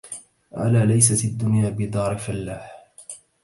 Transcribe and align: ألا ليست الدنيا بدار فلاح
ألا 0.57 0.85
ليست 0.85 1.25
الدنيا 1.25 1.69
بدار 1.69 2.17
فلاح 2.17 2.85